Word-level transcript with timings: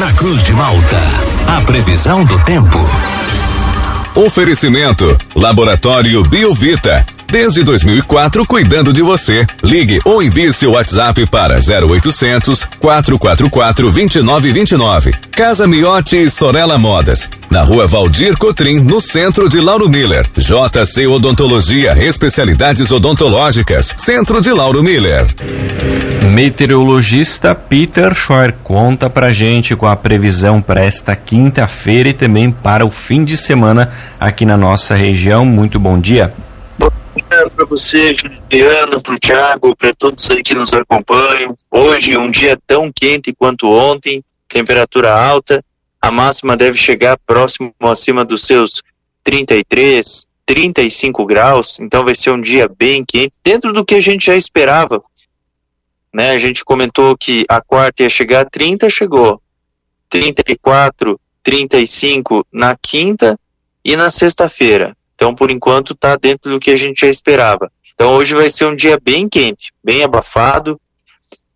na 0.00 0.10
Cruz 0.14 0.42
de 0.44 0.54
Malta. 0.54 0.96
A 1.46 1.60
previsão 1.60 2.24
do 2.24 2.42
tempo. 2.42 2.78
Oferecimento: 4.14 5.16
Laboratório 5.36 6.22
Biovita. 6.22 7.04
Desde 7.26 7.62
2004, 7.62 8.44
cuidando 8.46 8.92
de 8.94 9.02
você. 9.02 9.46
Ligue 9.62 10.00
ou 10.04 10.22
envie 10.22 10.52
seu 10.54 10.72
WhatsApp 10.72 11.26
para 11.26 11.56
0800 11.56 12.64
444 12.80 13.90
2929. 13.90 15.12
Casa 15.32 15.66
Miotti 15.68 16.16
e 16.16 16.30
Sorella 16.30 16.78
Modas. 16.78 17.28
Na 17.50 17.60
rua 17.60 17.86
Valdir 17.86 18.36
Cotrim, 18.38 18.80
no 18.80 19.00
centro 19.00 19.50
de 19.50 19.60
Lauro 19.60 19.88
Miller. 19.88 20.26
JC 20.34 21.06
Odontologia, 21.06 21.92
especialidades 22.02 22.90
odontológicas. 22.90 23.94
Centro 23.98 24.40
de 24.40 24.50
Lauro 24.50 24.82
Miller. 24.82 25.26
Meteorologista 26.30 27.56
Peter 27.56 28.14
Schor 28.14 28.52
conta 28.62 29.10
pra 29.10 29.32
gente 29.32 29.74
com 29.74 29.86
a 29.86 29.96
previsão 29.96 30.62
para 30.62 30.80
esta 30.80 31.16
quinta-feira 31.16 32.10
e 32.10 32.14
também 32.14 32.52
para 32.52 32.86
o 32.86 32.90
fim 32.90 33.24
de 33.24 33.36
semana 33.36 33.92
aqui 34.18 34.46
na 34.46 34.56
nossa 34.56 34.94
região. 34.94 35.44
Muito 35.44 35.80
bom 35.80 35.98
dia 35.98 36.32
para 37.54 37.64
você, 37.64 38.14
Juliano, 38.14 39.02
para 39.02 39.14
o 39.14 39.18
Thiago, 39.18 39.76
para 39.76 39.94
todos 39.94 40.30
aí 40.30 40.42
que 40.42 40.54
nos 40.54 40.72
acompanham. 40.72 41.54
Hoje, 41.70 42.16
um 42.16 42.30
dia 42.30 42.58
tão 42.66 42.90
quente 42.92 43.32
quanto 43.32 43.68
ontem, 43.68 44.22
temperatura 44.48 45.12
alta, 45.12 45.62
a 46.00 46.10
máxima 46.10 46.56
deve 46.56 46.78
chegar 46.78 47.18
próximo 47.26 47.74
acima 47.80 48.24
dos 48.24 48.42
seus 48.42 48.82
33, 49.22 50.26
35 50.46 51.26
graus, 51.26 51.78
então 51.80 52.04
vai 52.04 52.14
ser 52.14 52.30
um 52.30 52.40
dia 52.40 52.68
bem 52.68 53.04
quente, 53.04 53.36
dentro 53.44 53.72
do 53.72 53.84
que 53.84 53.96
a 53.96 54.00
gente 54.00 54.26
já 54.26 54.36
esperava. 54.36 55.02
Né? 56.12 56.30
A 56.30 56.38
gente 56.38 56.64
comentou 56.64 57.16
que 57.16 57.44
a 57.48 57.60
quarta 57.60 58.02
ia 58.02 58.10
chegar 58.10 58.40
a 58.40 58.44
30, 58.44 58.90
chegou 58.90 59.40
34, 60.08 61.20
35 61.42 62.46
na 62.52 62.76
quinta 62.76 63.38
e 63.84 63.96
na 63.96 64.10
sexta-feira. 64.10 64.96
Então, 65.14 65.34
por 65.34 65.50
enquanto, 65.50 65.92
está 65.92 66.16
dentro 66.16 66.50
do 66.50 66.60
que 66.60 66.70
a 66.70 66.76
gente 66.76 67.02
já 67.02 67.06
esperava. 67.06 67.70
Então, 67.94 68.14
hoje 68.14 68.34
vai 68.34 68.48
ser 68.48 68.64
um 68.64 68.74
dia 68.74 68.98
bem 69.00 69.28
quente, 69.28 69.72
bem 69.84 70.02
abafado. 70.02 70.80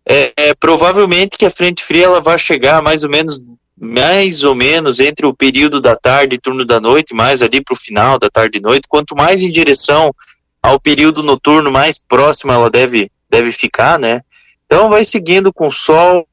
É, 0.05 0.31
é, 0.37 0.53
provavelmente 0.53 1.37
que 1.37 1.45
a 1.45 1.51
frente 1.51 1.83
fria 1.83 2.05
ela 2.05 2.21
vai 2.21 2.37
chegar 2.37 2.81
mais 2.81 3.03
ou 3.03 3.09
menos 3.09 3.41
mais 3.77 4.43
ou 4.43 4.55
menos 4.55 4.99
entre 4.99 5.25
o 5.25 5.33
período 5.33 5.81
da 5.81 5.95
tarde 5.95 6.35
e 6.35 6.39
turno 6.39 6.63
da 6.63 6.79
noite, 6.79 7.13
mais 7.13 7.41
ali 7.41 7.61
para 7.61 7.73
o 7.73 7.77
final 7.77 8.17
da 8.17 8.29
tarde 8.29 8.57
e 8.57 8.61
noite. 8.61 8.87
Quanto 8.87 9.15
mais 9.15 9.43
em 9.43 9.51
direção 9.51 10.15
ao 10.61 10.79
período 10.79 11.21
noturno, 11.21 11.69
mais 11.69 11.97
próxima 11.97 12.53
ela 12.53 12.69
deve, 12.69 13.11
deve 13.29 13.51
ficar, 13.51 13.99
né? 13.99 14.21
Então 14.65 14.89
vai 14.89 15.03
seguindo 15.03 15.53
com 15.53 15.69
sol, 15.69 16.27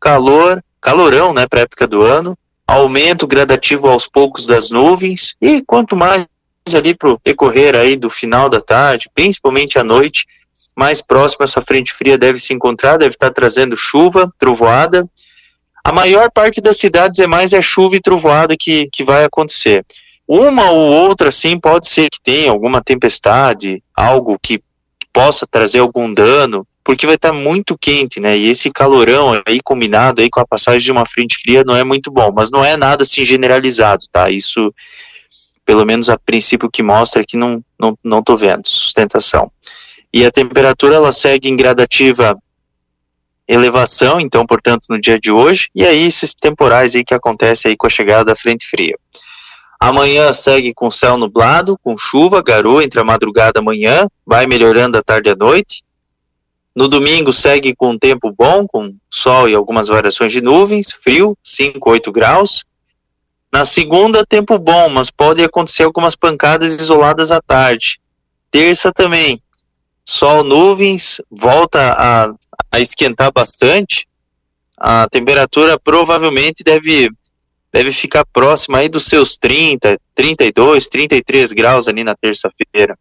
calor, 0.00 0.62
calorão, 0.80 1.32
né, 1.32 1.46
para 1.46 1.60
a 1.60 1.62
época 1.62 1.86
do 1.86 2.02
ano 2.02 2.36
aumento 2.72 3.26
gradativo 3.26 3.88
aos 3.88 4.06
poucos 4.06 4.46
das 4.46 4.70
nuvens 4.70 5.36
e 5.40 5.62
quanto 5.62 5.94
mais 5.94 6.26
ali 6.74 6.94
para 6.94 7.10
o 7.10 7.20
decorrer 7.22 7.74
aí 7.74 7.96
do 7.96 8.08
final 8.08 8.48
da 8.48 8.60
tarde, 8.60 9.10
principalmente 9.14 9.78
à 9.78 9.84
noite, 9.84 10.26
mais 10.74 11.02
próximo 11.02 11.44
essa 11.44 11.60
frente 11.60 11.92
fria 11.92 12.16
deve 12.16 12.38
se 12.38 12.54
encontrar, 12.54 12.96
deve 12.96 13.14
estar 13.14 13.30
trazendo 13.30 13.76
chuva, 13.76 14.32
trovoada. 14.38 15.06
A 15.84 15.92
maior 15.92 16.30
parte 16.30 16.60
das 16.60 16.78
cidades 16.78 17.18
é 17.18 17.26
mais 17.26 17.52
é 17.52 17.60
chuva 17.60 17.96
e 17.96 18.00
trovoada 18.00 18.56
que, 18.56 18.88
que 18.90 19.04
vai 19.04 19.24
acontecer. 19.24 19.84
Uma 20.26 20.70
ou 20.70 20.90
outra, 20.92 21.30
sim, 21.30 21.58
pode 21.58 21.88
ser 21.88 22.08
que 22.08 22.22
tenha 22.22 22.50
alguma 22.50 22.80
tempestade, 22.80 23.82
algo 23.94 24.38
que 24.40 24.62
possa 25.12 25.46
trazer 25.46 25.80
algum 25.80 26.14
dano, 26.14 26.66
porque 26.84 27.06
vai 27.06 27.14
estar 27.14 27.32
muito 27.32 27.78
quente, 27.78 28.18
né? 28.20 28.36
E 28.36 28.48
esse 28.48 28.70
calorão 28.70 29.40
aí 29.46 29.60
combinado 29.62 30.20
aí 30.20 30.28
com 30.28 30.40
a 30.40 30.46
passagem 30.46 30.80
de 30.80 30.92
uma 30.92 31.06
frente 31.06 31.36
fria 31.36 31.62
não 31.64 31.76
é 31.76 31.84
muito 31.84 32.10
bom, 32.10 32.30
mas 32.34 32.50
não 32.50 32.64
é 32.64 32.76
nada 32.76 33.02
assim 33.02 33.24
generalizado, 33.24 34.04
tá? 34.10 34.30
Isso, 34.30 34.74
pelo 35.64 35.84
menos 35.84 36.08
a 36.08 36.18
princípio 36.18 36.70
que 36.70 36.82
mostra 36.82 37.24
que 37.26 37.36
não 37.36 37.64
não 37.78 37.96
não 38.02 38.22
tô 38.22 38.36
vendo 38.36 38.66
sustentação. 38.66 39.50
E 40.12 40.26
a 40.26 40.30
temperatura 40.30 40.96
ela 40.96 41.12
segue 41.12 41.48
em 41.48 41.56
gradativa 41.56 42.36
elevação, 43.48 44.20
então, 44.20 44.46
portanto, 44.46 44.86
no 44.88 45.00
dia 45.00 45.18
de 45.18 45.30
hoje, 45.30 45.68
e 45.74 45.84
aí 45.84 46.06
esses 46.06 46.34
temporais 46.34 46.94
aí 46.94 47.04
que 47.04 47.14
acontecem 47.14 47.70
aí 47.70 47.76
com 47.76 47.86
a 47.86 47.90
chegada 47.90 48.24
da 48.24 48.36
frente 48.36 48.66
fria. 48.68 48.96
Amanhã 49.80 50.32
segue 50.32 50.72
com 50.72 50.90
céu 50.90 51.16
nublado, 51.16 51.76
com 51.82 51.98
chuva, 51.98 52.40
garoa 52.40 52.84
entre 52.84 53.00
a 53.00 53.04
madrugada 53.04 53.58
e 53.58 53.60
a 53.60 53.64
manhã, 53.64 54.08
vai 54.24 54.46
melhorando 54.46 54.96
à 54.96 55.02
tarde 55.02 55.28
e 55.28 55.32
à 55.32 55.34
noite. 55.34 55.82
No 56.74 56.88
domingo 56.88 57.32
segue 57.32 57.74
com 57.76 57.98
tempo 57.98 58.32
bom, 58.36 58.66
com 58.66 58.94
sol 59.10 59.48
e 59.48 59.54
algumas 59.54 59.88
variações 59.88 60.32
de 60.32 60.40
nuvens, 60.40 60.90
frio, 60.90 61.36
5, 61.44 61.90
8 61.90 62.10
graus. 62.10 62.64
Na 63.52 63.64
segunda, 63.66 64.24
tempo 64.24 64.58
bom, 64.58 64.88
mas 64.88 65.10
pode 65.10 65.42
acontecer 65.42 65.82
algumas 65.82 66.16
pancadas 66.16 66.80
isoladas 66.80 67.30
à 67.30 67.42
tarde. 67.42 68.00
Terça 68.50 68.90
também, 68.90 69.38
sol, 70.02 70.42
nuvens, 70.42 71.20
volta 71.30 71.92
a, 71.92 72.34
a 72.70 72.80
esquentar 72.80 73.30
bastante. 73.30 74.08
A 74.78 75.06
temperatura 75.10 75.78
provavelmente 75.78 76.64
deve, 76.64 77.10
deve 77.70 77.92
ficar 77.92 78.24
próxima 78.24 78.78
aí 78.78 78.88
dos 78.88 79.04
seus 79.04 79.36
30, 79.36 80.00
32, 80.14 80.88
33 80.88 81.52
graus 81.52 81.86
ali 81.86 82.02
na 82.02 82.14
terça-feira 82.14 82.96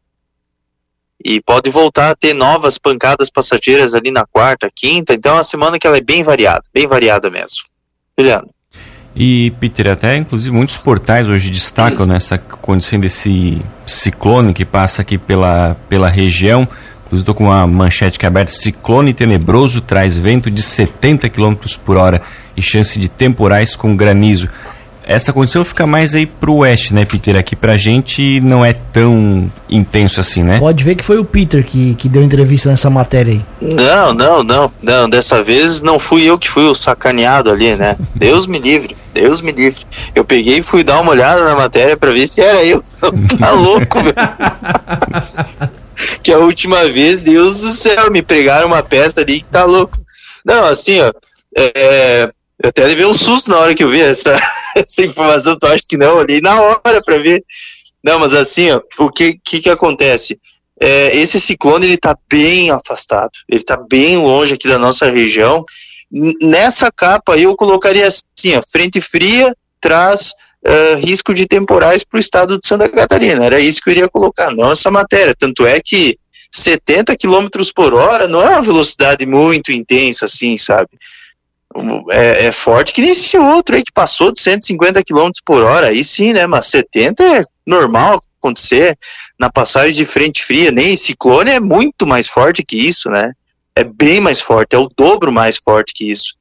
e 1.24 1.42
pode 1.42 1.70
voltar 1.70 2.12
a 2.12 2.16
ter 2.16 2.34
novas 2.34 2.78
pancadas 2.78 3.30
passageiras 3.30 3.94
ali 3.94 4.12
na 4.12 4.26
quarta, 4.26 4.70
quinta. 4.74 5.14
Então 5.14 5.34
é 5.34 5.36
uma 5.38 5.44
semana 5.44 5.80
que 5.80 5.88
ela 5.88 5.98
é 5.98 6.02
bem 6.02 6.24
variada, 6.24 6.64
bem 6.74 6.88
variada 6.88 7.30
mesmo. 7.30 7.64
Juliano. 8.18 8.50
E, 9.16 9.52
Peter, 9.60 9.90
até 9.90 10.16
inclusive 10.16 10.56
muitos 10.56 10.78
portais 10.78 11.28
hoje 11.28 11.50
destacam 11.50 12.06
nessa 12.06 12.38
condição 12.38 13.00
desse 13.00 13.62
ciclone 13.86 14.54
que 14.54 14.64
passa 14.64 15.02
aqui 15.02 15.18
pela, 15.18 15.76
pela 15.90 16.10
região. 16.10 16.68
Inclusive 17.06 17.24
estou 17.24 17.36
com 17.36 17.46
uma 17.46 17.68
manchete 17.68 18.18
que 18.18 18.26
é 18.26 18.28
aberta. 18.28 18.52
Ciclone 18.52 19.14
tenebroso 19.14 19.82
traz 19.82 20.18
vento 20.18 20.50
de 20.50 20.62
70 20.62 21.30
km 21.30 21.56
por 21.84 21.98
hora 21.98 22.22
e 22.56 22.62
chance 22.62 22.98
de 22.98 23.10
temporais 23.10 23.76
com 23.76 23.96
granizo. 23.96 24.50
Essa 25.06 25.34
condição 25.34 25.66
fica 25.66 25.86
mais 25.88 26.14
aí 26.14 26.26
pro 26.26 26.58
oeste, 26.58 26.94
né, 26.94 27.06
Peter? 27.06 27.36
Aqui 27.36 27.56
pra 27.56 27.76
gente 27.76 28.40
não 28.42 28.64
é 28.64 28.74
tão 28.74 29.52
intenso 29.70 30.20
assim, 30.20 30.44
né? 30.44 30.60
Pode 30.60 30.84
ver 30.84 30.96
que 30.96 31.04
foi 31.04 31.18
o 31.18 31.26
Peter 31.26 31.64
que, 31.64 31.96
que 31.96 32.08
deu 32.08 32.24
entrevista 32.24 32.70
nessa 32.70 32.90
matéria 32.90 33.34
aí. 33.34 33.42
Não, 33.62 34.14
não, 34.14 34.44
não, 34.44 34.72
não. 34.82 35.10
Dessa 35.10 35.42
vez 35.42 35.82
não 35.82 35.98
fui 35.98 36.24
eu 36.24 36.38
que 36.38 36.50
fui 36.50 36.64
o 36.64 36.74
sacaneado 36.74 37.50
ali, 37.50 37.76
né? 37.76 37.98
Deus 38.16 38.46
me 38.46 38.60
livre, 38.60 38.96
Deus 39.14 39.42
me 39.42 39.52
livre. 39.52 39.86
Eu 40.14 40.24
peguei 40.24 40.60
e 40.60 40.64
fui 40.64 40.84
dar 40.84 41.02
uma 41.02 41.12
olhada 41.12 41.44
na 41.44 41.56
matéria 41.56 41.98
pra 41.98 42.12
ver 42.12 42.28
se 42.28 42.42
era 42.42 42.64
eu. 42.64 42.82
Tá 43.40 43.52
louco, 43.52 44.00
velho. 44.00 44.16
que 46.22 46.32
a 46.32 46.38
última 46.38 46.88
vez, 46.88 47.22
Deus 47.22 47.58
do 47.58 47.72
céu, 47.72 48.12
me 48.12 48.22
pregaram 48.22 48.68
uma 48.68 48.84
peça 48.84 49.22
ali 49.22 49.42
que 49.42 49.50
tá 49.50 49.64
louco. 49.64 49.98
Não, 50.46 50.66
assim, 50.66 51.02
ó. 51.02 51.12
É, 51.58 52.30
eu 52.64 52.70
até 52.70 52.86
levei 52.86 53.06
um 53.06 53.14
susto 53.14 53.50
na 53.50 53.58
hora 53.58 53.76
que 53.76 53.84
eu 53.84 53.90
vi 53.90 54.02
essa, 54.02 54.40
essa 54.76 55.04
informação, 55.04 55.58
tu 55.58 55.66
acha 55.66 55.84
que 55.88 55.98
não? 55.98 56.18
Olhei 56.18 56.42
na 56.42 56.62
hora 56.62 57.02
para 57.04 57.18
ver. 57.18 57.44
Não, 58.04 58.20
mas 58.20 58.34
assim, 58.34 58.72
ó, 58.72 58.82
o 59.00 59.12
que, 59.12 59.40
que, 59.44 59.62
que 59.62 59.70
acontece? 59.70 60.40
É, 60.80 61.16
esse 61.16 61.40
ciclone 61.40 61.86
ele 61.86 61.94
está 61.94 62.18
bem 62.28 62.72
afastado, 62.72 63.32
ele 63.48 63.62
está 63.62 63.78
bem 63.78 64.18
longe 64.18 64.56
aqui 64.56 64.68
da 64.68 64.80
nossa 64.80 65.12
região. 65.12 65.64
Nessa 66.42 66.92
capa 66.92 67.38
eu 67.38 67.56
colocaria 67.56 68.08
assim, 68.08 68.58
ó, 68.58 68.62
frente 68.72 69.00
fria 69.00 69.56
traz 69.80 70.34
uh, 70.66 70.98
risco 70.98 71.34
de 71.34 71.46
temporais 71.46 72.04
para 72.04 72.18
o 72.18 72.20
estado 72.20 72.60
de 72.60 72.68
Santa 72.68 72.90
Catarina. 72.90 73.46
Era 73.46 73.60
isso 73.60 73.80
que 73.82 73.90
eu 73.90 73.92
iria 73.92 74.10
colocar, 74.10 74.52
não 74.52 74.72
essa 74.72 74.90
matéria. 74.90 75.36
Tanto 75.38 75.66
é 75.66 75.80
que 75.80 76.18
70 76.52 77.16
km 77.16 77.48
por 77.74 77.94
hora 77.94 78.28
não 78.28 78.42
é 78.42 78.50
uma 78.50 78.62
velocidade 78.62 79.26
muito 79.26 79.72
intensa 79.72 80.26
assim, 80.26 80.58
sabe? 80.58 80.90
É, 82.12 82.46
é, 82.46 82.52
forte 82.52 82.94
que 82.94 83.02
nem 83.02 83.12
esse 83.12 83.38
outro 83.38 83.76
aí 83.76 83.84
que 83.84 83.92
passou 83.92 84.32
de 84.32 84.40
150 84.40 85.04
km 85.04 85.30
por 85.46 85.64
hora, 85.64 85.88
aí 85.88 86.04
sim, 86.04 86.34
né? 86.34 86.46
Mas 86.48 86.68
70 86.68 87.24
é 87.24 87.44
normal 87.66 88.22
acontecer 88.40 88.98
na 89.40 89.50
passagem 89.50 89.94
de 89.94 90.06
frente 90.06 90.44
fria, 90.44 90.72
nem 90.72 90.98
ciclone 90.98 91.52
é 91.52 91.60
muito 91.60 92.06
mais 92.06 92.28
forte 92.28 92.64
que 92.64 92.76
isso, 92.76 93.10
né? 93.10 93.34
É 93.76 93.84
bem 93.84 94.20
mais 94.20 94.42
forte, 94.42 94.76
é 94.76 94.78
o 94.78 94.90
dobro 94.96 95.32
mais 95.32 95.58
forte 95.58 95.94
que 95.94 96.12
isso. 96.12 96.34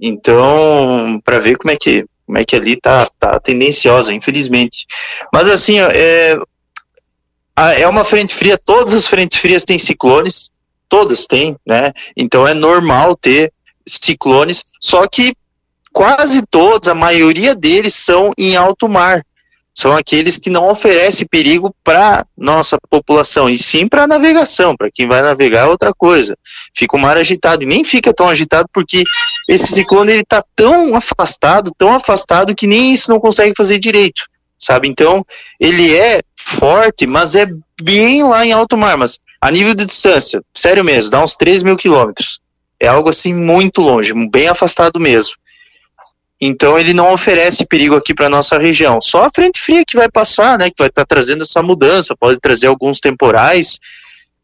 Então, 0.00 1.20
para 1.24 1.38
ver 1.38 1.56
como 1.56 1.70
é 1.70 1.76
que 1.76 2.04
como 2.26 2.38
é 2.38 2.44
que 2.44 2.54
ali 2.54 2.76
tá, 2.76 3.08
tá 3.18 3.40
tendenciosa, 3.40 4.12
infelizmente. 4.12 4.86
Mas 5.32 5.48
assim, 5.48 5.80
é, 5.80 6.36
é 7.56 7.88
uma 7.88 8.04
frente 8.04 8.34
fria, 8.34 8.58
todas 8.58 8.92
as 8.92 9.06
frentes 9.06 9.38
frias 9.38 9.64
têm 9.64 9.78
ciclones, 9.78 10.50
todas 10.90 11.26
têm, 11.26 11.56
né? 11.66 11.92
Então 12.14 12.46
é 12.46 12.52
normal 12.52 13.16
ter 13.16 13.50
ciclones, 13.88 14.64
só 14.80 15.06
que 15.06 15.34
quase 15.92 16.42
todos, 16.46 16.88
a 16.88 16.94
maioria 16.94 17.54
deles 17.54 17.94
são 17.94 18.32
em 18.36 18.56
alto 18.56 18.88
mar. 18.88 19.24
São 19.74 19.96
aqueles 19.96 20.36
que 20.36 20.50
não 20.50 20.68
oferecem 20.68 21.24
perigo 21.24 21.72
para 21.84 22.26
nossa 22.36 22.76
população, 22.90 23.48
e 23.48 23.56
sim 23.56 23.86
para 23.86 24.08
navegação. 24.08 24.76
Para 24.76 24.90
quem 24.92 25.06
vai 25.06 25.22
navegar 25.22 25.66
é 25.66 25.70
outra 25.70 25.94
coisa. 25.94 26.36
Fica 26.74 26.96
o 26.96 27.00
mar 27.00 27.16
agitado, 27.16 27.62
e 27.62 27.66
nem 27.66 27.84
fica 27.84 28.12
tão 28.12 28.28
agitado 28.28 28.68
porque 28.72 29.04
esse 29.48 29.72
ciclone 29.72 30.12
ele 30.12 30.24
tá 30.24 30.44
tão 30.56 30.96
afastado, 30.96 31.70
tão 31.78 31.94
afastado 31.94 32.56
que 32.56 32.66
nem 32.66 32.92
isso 32.92 33.08
não 33.08 33.20
consegue 33.20 33.54
fazer 33.56 33.78
direito, 33.78 34.22
sabe? 34.58 34.88
Então, 34.88 35.24
ele 35.60 35.96
é 35.96 36.22
forte, 36.36 37.06
mas 37.06 37.36
é 37.36 37.46
bem 37.80 38.24
lá 38.24 38.44
em 38.44 38.50
alto 38.50 38.76
mar, 38.76 38.96
mas 38.96 39.20
a 39.40 39.48
nível 39.48 39.74
de 39.74 39.86
distância, 39.86 40.42
sério 40.56 40.82
mesmo, 40.82 41.10
dá 41.10 41.22
uns 41.22 41.36
3 41.36 41.62
mil 41.62 41.76
quilômetros. 41.76 42.40
É 42.80 42.86
algo 42.86 43.08
assim 43.08 43.34
muito 43.34 43.80
longe, 43.80 44.12
bem 44.30 44.48
afastado 44.48 45.00
mesmo. 45.00 45.34
Então 46.40 46.78
ele 46.78 46.94
não 46.94 47.12
oferece 47.12 47.66
perigo 47.66 47.96
aqui 47.96 48.14
para 48.14 48.28
nossa 48.28 48.58
região. 48.58 49.00
Só 49.00 49.24
a 49.24 49.30
frente 49.30 49.60
fria 49.60 49.84
que 49.84 49.96
vai 49.96 50.08
passar, 50.08 50.56
né, 50.56 50.70
que 50.70 50.76
vai 50.78 50.88
estar 50.88 51.04
tá 51.04 51.14
trazendo 51.14 51.42
essa 51.42 51.62
mudança, 51.62 52.14
pode 52.16 52.38
trazer 52.38 52.68
alguns 52.68 53.00
temporais, 53.00 53.80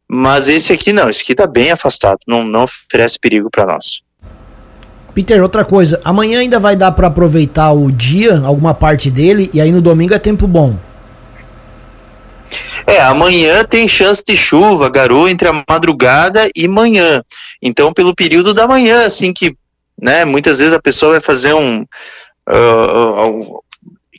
mas 0.09 0.49
esse 0.49 0.73
aqui 0.73 0.93
não, 0.93 1.09
esse 1.09 1.23
aqui 1.23 1.33
está 1.33 1.47
bem 1.47 1.71
afastado, 1.71 2.19
não, 2.27 2.45
não 2.45 2.65
oferece 2.65 3.19
perigo 3.19 3.49
para 3.51 3.67
nós. 3.67 4.03
Peter, 5.15 5.41
outra 5.41 5.65
coisa, 5.65 6.01
amanhã 6.05 6.41
ainda 6.41 6.59
vai 6.59 6.75
dar 6.75 6.91
para 6.91 7.07
aproveitar 7.07 7.73
o 7.73 7.93
dia, 7.93 8.41
alguma 8.45 8.75
parte 8.75 9.13
dele, 9.13 9.49
e 9.55 9.61
aí 9.61 9.71
no 9.71 9.81
domingo 9.81 10.13
é 10.13 10.19
tempo 10.19 10.49
bom. 10.49 10.77
É, 12.87 13.01
amanhã 13.01 13.65
tem 13.65 13.89
chance 13.89 14.23
de 14.27 14.37
chuva, 14.37 14.91
garoa 14.91 15.31
entre 15.31 15.49
a 15.49 15.65
madrugada 15.69 16.51
e 16.55 16.67
manhã. 16.67 17.23
Então, 17.67 17.95
pelo 17.95 18.15
período 18.15 18.53
da 18.53 18.69
manhã, 18.69 19.07
assim 19.07 19.33
que, 19.33 19.57
né, 20.01 20.23
muitas 20.27 20.59
vezes 20.59 20.75
a 20.75 20.83
pessoa 20.83 21.13
vai 21.13 21.21
fazer 21.23 21.55
um, 21.55 21.81
uh, 22.47 23.31
uh, 23.31 23.65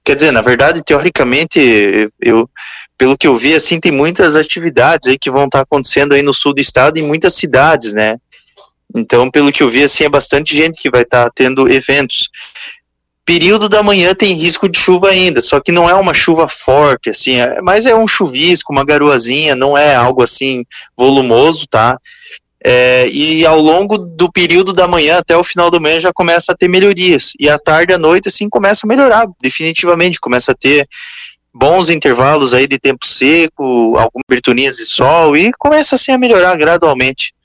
quer 0.04 0.16
dizer, 0.16 0.32
na 0.32 0.42
verdade, 0.42 0.84
teoricamente, 0.84 2.10
eu, 2.20 2.50
pelo 2.98 3.16
que 3.16 3.28
eu 3.28 3.38
vi, 3.38 3.54
assim, 3.54 3.80
tem 3.80 3.92
muitas 3.92 4.36
atividades 4.36 5.08
aí 5.08 5.20
que 5.20 5.30
vão 5.30 5.46
estar 5.46 5.62
acontecendo 5.62 6.16
aí 6.16 6.24
no 6.24 6.34
sul 6.34 6.56
do 6.56 6.60
estado 6.60 6.98
em 6.98 7.04
muitas 7.04 7.36
cidades, 7.36 7.94
né? 7.94 8.18
Então, 8.96 9.30
pelo 9.30 9.52
que 9.52 9.62
eu 9.62 9.70
vi, 9.70 9.84
assim, 9.84 10.06
é 10.06 10.10
bastante 10.10 10.56
gente 10.56 10.82
que 10.82 10.90
vai 10.90 11.04
estar 11.04 11.30
tendo 11.30 11.72
eventos 11.72 12.30
período 13.26 13.68
da 13.68 13.82
manhã 13.82 14.14
tem 14.14 14.34
risco 14.34 14.70
de 14.70 14.78
chuva 14.78 15.10
ainda, 15.10 15.42
só 15.42 15.60
que 15.60 15.72
não 15.72 15.90
é 15.90 15.96
uma 15.96 16.14
chuva 16.14 16.48
forte, 16.48 17.10
assim, 17.10 17.42
é, 17.42 17.60
mas 17.60 17.88
é 17.88 17.96
um 17.96 18.08
chuvisco, 18.08 18.72
uma 18.72 18.86
garoazinha, 18.86 19.56
não 19.56 19.76
é 19.76 19.96
algo 19.96 20.22
assim 20.22 20.64
volumoso, 20.96 21.66
tá? 21.66 22.00
É, 22.68 23.08
e 23.10 23.46
ao 23.46 23.60
longo 23.60 23.96
do 23.96 24.32
período 24.32 24.74
da 24.74 24.88
manhã 24.88 25.20
até 25.20 25.38
o 25.38 25.44
final 25.44 25.70
do 25.70 25.80
manhã 25.80 26.00
já 26.00 26.12
começa 26.12 26.52
a 26.52 26.56
ter 26.56 26.68
melhorias. 26.68 27.34
E 27.40 27.48
à 27.48 27.60
tarde 27.60 27.94
à 27.94 28.00
noite, 28.00 28.28
assim, 28.28 28.50
começa 28.50 28.88
a 28.88 28.90
melhorar, 28.90 29.28
definitivamente. 29.40 30.20
Começa 30.20 30.52
a 30.52 30.56
ter 30.56 30.88
bons 31.54 31.92
intervalos 31.92 32.56
aí 32.56 32.66
de 32.66 32.80
tempo 32.80 33.06
seco, 33.06 33.96
algumas 33.98 34.24
aberturinhas 34.28 34.78
de 34.78 34.86
sol 34.88 35.38
e 35.38 35.52
começa 35.60 35.94
assim 35.94 36.12
a 36.12 36.18
melhorar 36.18 36.58
gradualmente. 36.58 37.36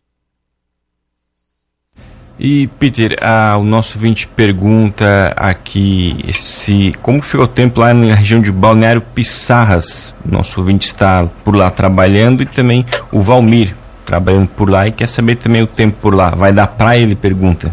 E 2.39 2.69
Peter, 2.79 3.19
ah, 3.21 3.59
o 3.61 3.63
nosso 3.63 3.99
vinte 3.99 4.27
pergunta 4.27 5.35
aqui 5.37 6.17
se 6.33 6.95
como 7.03 7.21
ficou 7.21 7.45
o 7.45 7.49
tempo 7.49 7.81
lá 7.81 7.93
na 7.93 8.15
região 8.15 8.41
de 8.41 8.51
Balneário 8.51 9.03
Pissarras. 9.03 10.15
Nosso 10.25 10.61
ouvinte 10.61 10.87
está 10.87 11.29
por 11.45 11.55
lá 11.55 11.71
trabalhando 11.71 12.43
e 12.43 12.47
também 12.47 12.87
o 13.13 13.21
Valmir 13.21 13.77
trabalhando 14.05 14.49
por 14.49 14.69
lá 14.69 14.87
e 14.87 14.93
quer 14.93 15.09
saber 15.09 15.37
também 15.37 15.63
o 15.63 15.67
tempo 15.67 15.97
por 16.01 16.15
lá. 16.15 16.31
Vai 16.31 16.53
dar 16.53 16.67
praia? 16.67 17.01
Ele 17.01 17.15
pergunta. 17.15 17.73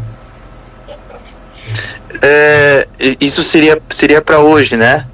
É, 2.22 2.88
isso 3.20 3.44
seria 3.44 3.82
seria 3.90 4.22
para 4.22 4.40
hoje, 4.40 4.76
né? 4.76 5.08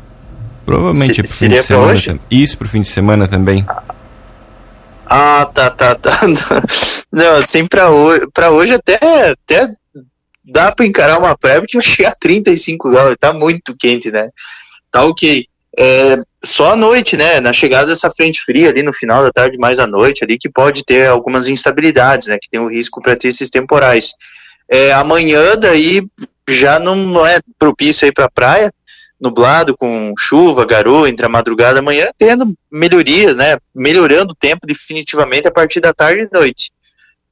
Provavelmente 0.65 1.15
Se, 1.15 1.19
é 1.19 1.23
pro 1.23 1.33
fim 1.33 1.49
de 1.49 1.61
semana. 1.61 1.91
Hoje? 1.91 2.21
Isso 2.31 2.57
pro 2.57 2.69
fim 2.69 2.81
de 2.81 2.87
semana 2.87 3.27
também. 3.27 3.65
Ah, 5.05 5.45
tá, 5.53 5.69
tá, 5.69 5.95
tá. 5.95 6.19
Não, 7.11 7.35
assim, 7.35 7.67
pra 7.67 7.89
hoje, 7.89 8.25
pra 8.33 8.49
hoje 8.49 8.73
até, 8.73 8.95
até 9.31 9.73
dá 10.43 10.71
pra 10.71 10.85
encarar 10.85 11.19
uma 11.19 11.37
praia 11.37 11.59
porque 11.59 11.77
vai 11.77 11.85
chegar 11.85 12.09
a 12.09 12.15
35 12.19 12.89
graus, 12.89 13.15
tá 13.19 13.31
muito 13.31 13.75
quente, 13.77 14.11
né? 14.11 14.29
Tá 14.91 15.03
ok. 15.05 15.47
É, 15.77 16.17
só 16.45 16.73
à 16.73 16.75
noite, 16.75 17.15
né? 17.15 17.39
Na 17.39 17.53
chegada 17.53 17.87
dessa 17.87 18.11
frente 18.11 18.41
fria 18.41 18.69
ali 18.69 18.83
no 18.83 18.93
final 18.93 19.23
da 19.23 19.31
tarde, 19.31 19.57
mais 19.57 19.79
à 19.79 19.87
noite, 19.87 20.23
ali 20.23 20.37
que 20.37 20.49
pode 20.49 20.83
ter 20.83 21.07
algumas 21.07 21.47
instabilidades, 21.47 22.27
né? 22.27 22.37
Que 22.41 22.49
tem 22.49 22.59
o 22.59 22.67
risco 22.67 23.01
para 23.01 23.15
ter 23.15 23.29
esses 23.29 23.49
temporais. 23.49 24.11
É, 24.69 24.91
amanhã 24.91 25.55
daí 25.57 26.03
já 26.49 26.79
não, 26.79 27.25
é 27.25 27.39
propício 27.57 28.05
aí 28.05 28.11
para 28.11 28.29
praia, 28.29 28.73
nublado, 29.19 29.75
com 29.77 30.13
chuva, 30.17 30.65
garoa 30.65 31.09
entre 31.09 31.25
a 31.25 31.29
madrugada 31.29 31.77
e 31.77 31.79
a 31.79 31.83
manhã, 31.83 32.07
tendo 32.17 32.53
melhorias, 32.69 33.35
né? 33.35 33.57
Melhorando 33.73 34.33
o 34.33 34.35
tempo 34.35 34.67
definitivamente 34.67 35.47
a 35.47 35.51
partir 35.51 35.79
da 35.79 35.93
tarde 35.93 36.27
e 36.29 36.37
noite. 36.37 36.71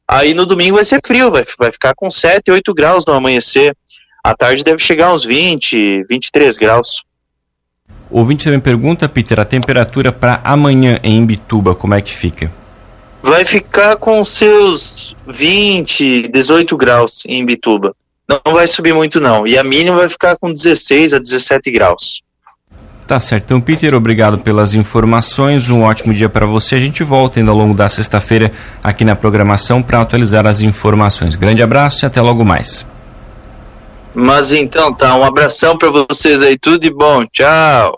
Aí 0.07 0.33
no 0.33 0.45
domingo 0.45 0.75
vai 0.75 0.85
ser 0.85 1.01
frio, 1.05 1.29
vai, 1.29 1.43
vai 1.57 1.71
ficar 1.71 1.93
com 1.95 2.09
7, 2.09 2.49
8 2.49 2.73
graus 2.73 3.05
no 3.05 3.13
amanhecer. 3.13 3.75
À 4.23 4.35
tarde 4.35 4.63
deve 4.63 4.79
chegar 4.79 5.13
uns 5.13 5.25
20, 5.25 6.05
23 6.07 6.57
graus. 6.57 7.03
O 8.09 8.19
ouvinte 8.19 8.43
também 8.43 8.59
pergunta, 8.59 9.07
Peter, 9.07 9.39
a 9.39 9.45
temperatura 9.45 10.11
para 10.11 10.41
amanhã 10.43 10.99
em 11.01 11.17
Imbituba, 11.17 11.73
como 11.73 11.93
é 11.93 12.01
que 12.01 12.13
fica? 12.13 12.51
Vai 13.21 13.45
ficar 13.45 13.95
com 13.97 14.23
seus 14.25 15.15
20, 15.27 16.27
18 16.27 16.75
graus 16.75 17.23
em 17.25 17.39
Imbituba 17.39 17.95
não 18.45 18.53
vai 18.53 18.67
subir 18.67 18.93
muito 18.93 19.19
não. 19.19 19.45
E 19.45 19.57
a 19.57 19.63
mínima 19.63 19.97
vai 19.97 20.09
ficar 20.09 20.37
com 20.37 20.51
16 20.51 21.13
a 21.13 21.19
17 21.19 21.71
graus. 21.71 22.21
Tá 23.07 23.19
certo. 23.19 23.45
Então, 23.45 23.59
Peter, 23.59 23.93
obrigado 23.93 24.37
pelas 24.37 24.73
informações. 24.73 25.69
Um 25.69 25.81
ótimo 25.83 26.13
dia 26.13 26.29
para 26.29 26.45
você. 26.45 26.75
A 26.75 26.79
gente 26.79 27.03
volta 27.03 27.39
ainda 27.39 27.51
ao 27.51 27.57
longo 27.57 27.73
da 27.73 27.89
sexta-feira 27.89 28.51
aqui 28.81 29.03
na 29.03 29.15
programação 29.15 29.81
para 29.81 30.01
atualizar 30.01 30.47
as 30.47 30.61
informações. 30.61 31.35
Grande 31.35 31.61
abraço 31.61 32.05
e 32.05 32.07
até 32.07 32.21
logo 32.21 32.45
mais. 32.45 32.85
Mas 34.13 34.51
então, 34.51 34.93
tá. 34.93 35.15
Um 35.15 35.23
abração 35.23 35.77
para 35.77 35.89
vocês 35.89 36.41
aí. 36.41 36.57
Tudo 36.57 36.79
de 36.79 36.91
bom. 36.91 37.25
Tchau. 37.25 37.97